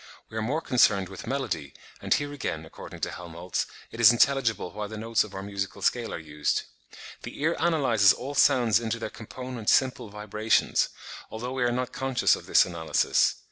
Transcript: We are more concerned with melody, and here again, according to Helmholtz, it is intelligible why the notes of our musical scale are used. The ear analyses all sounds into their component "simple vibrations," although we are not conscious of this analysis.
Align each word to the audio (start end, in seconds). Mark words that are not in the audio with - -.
We 0.31 0.37
are 0.39 0.41
more 0.41 0.61
concerned 0.61 1.09
with 1.09 1.27
melody, 1.27 1.75
and 2.01 2.11
here 2.11 2.33
again, 2.33 2.65
according 2.65 3.01
to 3.01 3.11
Helmholtz, 3.11 3.67
it 3.91 3.99
is 3.99 4.11
intelligible 4.11 4.71
why 4.73 4.87
the 4.87 4.97
notes 4.97 5.23
of 5.23 5.35
our 5.35 5.43
musical 5.43 5.83
scale 5.83 6.11
are 6.11 6.17
used. 6.17 6.63
The 7.21 7.39
ear 7.43 7.55
analyses 7.59 8.11
all 8.11 8.33
sounds 8.33 8.79
into 8.79 8.97
their 8.97 9.11
component 9.11 9.69
"simple 9.69 10.09
vibrations," 10.09 10.89
although 11.29 11.53
we 11.53 11.63
are 11.63 11.71
not 11.71 11.91
conscious 11.91 12.35
of 12.35 12.47
this 12.47 12.65
analysis. 12.65 13.35